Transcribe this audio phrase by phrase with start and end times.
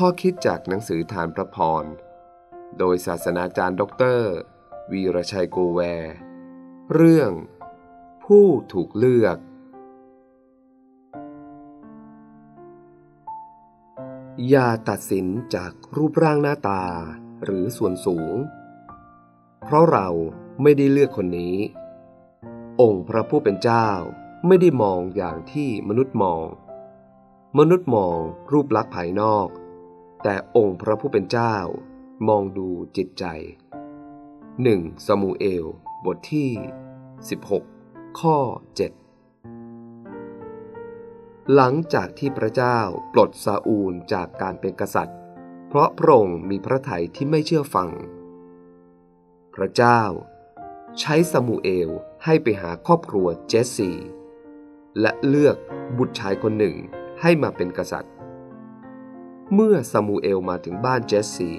[0.00, 1.84] ข้อคิดจากหนังสือธารพระพร
[2.78, 4.32] โดยศาสนาจารย์ด็อกเตอร์
[4.92, 6.14] วีรชัยโกแวร์
[6.94, 7.30] เรื่อง
[8.24, 9.38] ผู้ถูกเลือก
[14.48, 16.84] อย่าตัดสินจากรูปร่างหน้าตา
[17.44, 18.34] หรือส่วนสูง
[19.64, 20.08] เพราะเรา
[20.62, 21.56] ไม่ได้เลือกคนนี้
[22.80, 23.88] องค์พระผู้เป็นเจ้า
[24.46, 26.46] ไม่ได้มองอย่างที่มนุษย์มอง
[27.58, 28.18] มนุษย์มอง
[28.52, 29.48] รูปลักษณ์ภายนอก
[30.26, 31.56] แต่องค์พระผู้เป็นเจ้า
[32.28, 33.24] มองดูจิตใจ
[34.32, 35.06] 1.
[35.06, 35.64] สมูเอล
[36.04, 36.50] บทที่
[37.34, 38.38] 16 ข้อ
[39.34, 42.78] 7 หลังจากที่พระเจ้า
[43.12, 45.18] ปลดซาอูลจากการเป็นกษัตริย์
[45.68, 47.90] เพราะพระองค์มีพระทัยที่ไม่เชื่อฟัง
[49.54, 50.02] พระเจ้า
[51.00, 51.90] ใช้ซามูเอล
[52.24, 53.90] ให้ไปหาครอบครัวเจสซี
[55.00, 55.56] และเลือก
[55.98, 56.76] บุตรชายคนหนึ่ง
[57.20, 58.13] ให้มาเป็นกษัตริย์
[59.52, 61.50] เมื่อซามูเอลมาถึงบ้านเจสซี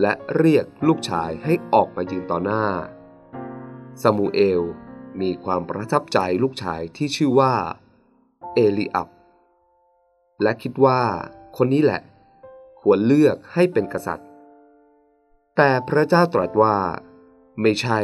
[0.00, 2.64] และเรียกลูกชายให้ออกมายืนต่อหน้า
[4.02, 4.62] ซามูเอล
[5.20, 7.54] มีความประทับใจลูกชายที่ชื่อว่า
[8.54, 9.08] เอลีอับ
[10.42, 11.00] และคิดว่า
[11.56, 12.02] คนนี้แหละ
[12.80, 14.28] ควรเลือกให้เป็นกษัตริย์
[15.56, 16.76] แต่พระเจ้าตรัสว่า
[17.60, 18.00] ไม่ใช่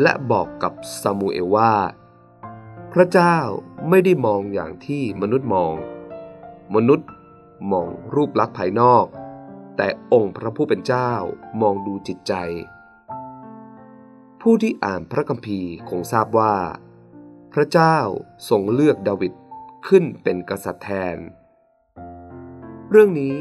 [0.00, 1.72] และบอกกับซามูเอลว่า
[2.92, 3.36] พระเจ้า
[3.88, 5.74] ไม่ได้มองอย่างที่มนุษย์มอง
[6.74, 7.08] มนุษย์
[7.72, 9.06] มองรูปลักษณ์ภายนอก
[9.76, 11.10] แต่องค์พระผู้เป็นเจ้า
[11.60, 12.34] มองดูจิตใจ
[14.40, 16.54] ผู้ที่อ่านพระคัมภีร์คงทราบว่า
[17.52, 17.96] พระเจ้า
[18.48, 19.32] ทรงเลือกดาวิด
[19.86, 21.16] ขึ้นเป็นกษัตริย์แทน
[22.90, 23.36] เรื่องนี้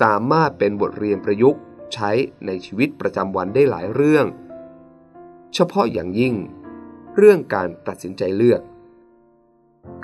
[0.00, 1.62] สามารถเป็นบทเรียนประยุกต์
[1.94, 2.10] ใช้
[2.46, 4.26] ในชีวิตประจำวันได้หลายเรื่อง
[5.54, 6.34] เฉพาะอย่างยิ่ง
[7.16, 8.62] เรื่องการตัดสินใจเลือก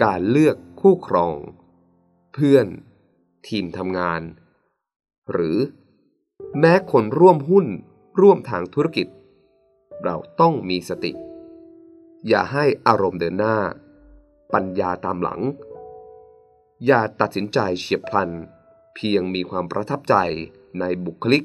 [0.04, 1.36] การเลือกคู่ครอง
[2.32, 2.66] เพื่อน
[3.48, 4.22] ทีมทำงาน
[5.32, 5.58] หรือ
[6.58, 7.66] แม้คนร่วมหุ้น
[8.20, 9.06] ร่วมทางธุรกิจ
[10.04, 11.12] เราต้องมีสติ
[12.28, 13.56] อย่าให้อารมณ์เดินหน้า
[14.52, 15.40] ปัญญาตามหลัง
[16.86, 18.30] อย่าตัดสินใจเฉียบพลัน
[18.94, 20.14] เพียงมีความประทับใจ
[20.80, 21.44] ในบุคลิก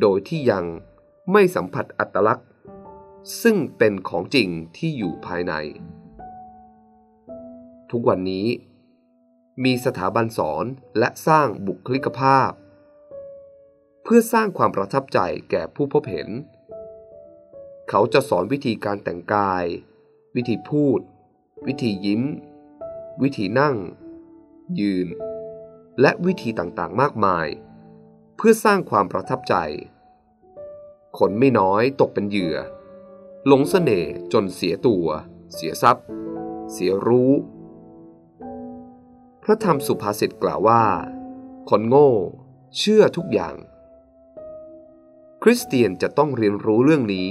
[0.00, 0.64] โดยที่ยัง
[1.32, 2.48] ไม่สัมผัสอัตลักษณ์
[3.42, 5.54] ซึ่งเป็นของจริงที่อยู่ภายใน
[7.90, 8.46] ทุกวันนี้
[9.62, 10.64] มีสถาบันสอน
[10.98, 12.50] และสร้างบุคลิกภาพ
[14.02, 15.18] เพื่อสร้างความประทับใจ
[15.50, 16.28] แก่ผู้พบเห็น
[17.88, 19.64] เขาจะสอนวิธีการแต่งกาย
[20.36, 21.00] วิธีพูด
[21.66, 22.22] วิธียิ้ม
[23.22, 23.76] วิธีนั่ง
[24.80, 25.08] ยืน
[26.00, 27.46] และวิธีต่างๆมากมาย
[28.36, 29.54] เพื่อสร้างความประทับใจ
[31.18, 32.56] คนไม่น้อยตกเป็นเหยื่อ
[33.46, 35.06] หลงเสน่ห์จนเสียตัว
[35.54, 36.06] เสียทรัพย์
[36.72, 37.32] เสียรู้
[39.46, 40.84] พระธรรมสุภาษิตกล่าวว่า
[41.70, 42.10] คนโง่
[42.78, 43.56] เชื่อทุกอย่าง
[45.42, 47.30] คริสเตียนจะต้องเรียนรู้เรื่องนี้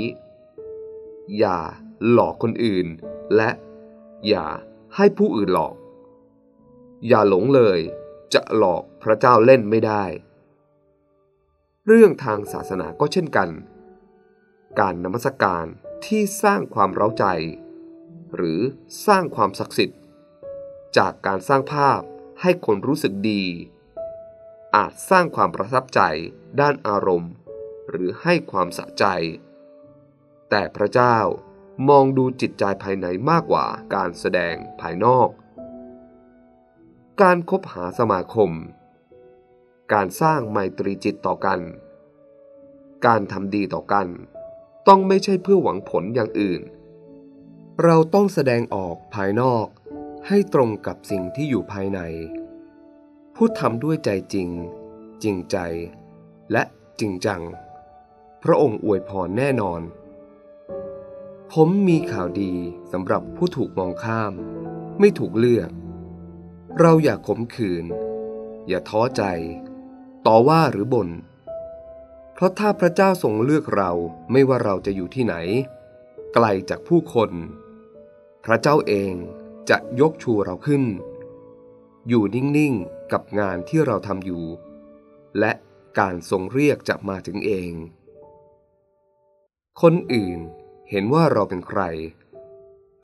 [1.38, 1.60] อย่า
[2.12, 2.88] หลอกคนอื่น
[3.36, 3.50] และ
[4.28, 4.48] อย่า
[4.96, 5.76] ให้ผู้อื่นหลอก
[7.08, 7.80] อย่าหลงเลย
[8.34, 10.04] จะหลอกพระเจ้าเล่นไม่ได้
[11.88, 13.50] เรื่องทางศาสนาก็เช่นกัน
[14.80, 15.66] การนมัสการ
[16.06, 17.26] ที่สร้างความเร้าใจ
[18.36, 18.60] หรือ
[19.08, 20.00] สร้างความศักดิ์สิทธิ์
[20.98, 22.02] จากการสร้างภาพ
[22.42, 23.44] ให้คนรู้สึกดี
[24.76, 26.02] อาจสร้างความประทับใจ
[26.60, 27.32] ด้านอารมณ์
[27.90, 29.06] หรือให้ความสะใจ
[30.50, 31.18] แต่พระเจ้า
[31.90, 33.66] มองดูจิตใจภายในมากกว่า
[33.96, 35.30] การแสดงภายนอก
[37.22, 38.52] การคบหาสมาคม
[39.94, 41.60] การสร้างไมตรีจิตต่อกัน
[43.06, 44.08] การทำดีต่อกัน
[44.88, 46.62] ต้องไม่ใช่เพื่อหวังผลอย่างอื่น
[47.84, 49.68] เราต้องแสดงออกภายนอก
[50.28, 52.00] ให้ตรงกับสิ่งที่อยู่ภายใน
[53.36, 54.50] พูดทำด้วยใจจริง
[55.24, 55.58] จริงใจ
[56.52, 56.64] และ
[57.00, 57.42] จริงจัง
[58.44, 59.82] พระองค์อวยพรแน่นอน
[61.54, 62.54] ผมมีข่าวดี
[62.92, 64.34] สำหรับผู้ถูกมองข้าม
[65.00, 65.70] ไม่ถูกเลือก
[66.80, 67.86] เราอย่าขมขื่น
[68.68, 69.24] อย่าท้อใจ
[70.28, 71.10] ต่อว่าหรือบน่น
[72.34, 73.92] เพราะถ้าพระเจ้าทรงเลือกเรา
[74.32, 75.36] ไม่ว่าเราจะอยู่ที่ไหน
[76.34, 77.32] ไกลจากผู้คน
[78.46, 79.14] พระเจ้าเอง
[79.70, 80.84] จะยกชูเราขึ้น
[82.08, 84.44] อยู่นิ่งๆกับงานที่เราทำอยู่
[85.40, 85.52] และ
[86.00, 87.72] การทรงเรียกจะมาถึงเอง
[89.82, 90.40] คนอื่น
[90.90, 91.82] เห็นว่าเราเป็นใคร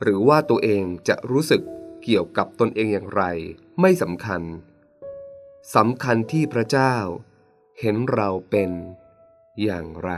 [0.02, 1.62] หรือว่าตัวเองจะรู้สึก
[2.02, 3.22] เกี่ยวกับตนเองอย่างไร
[3.80, 4.42] ไม่สำคัญ
[5.76, 6.94] สำคัญที่พระเจ้า
[7.80, 8.70] เห็นเราเป็น
[9.62, 10.10] อย่างไร